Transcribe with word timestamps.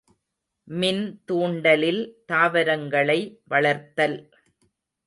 மின் 0.67 1.03
தூண்டலில் 1.25 2.01
தாவரங்களை 2.25 3.19
வளர்த்தல். 3.47 4.19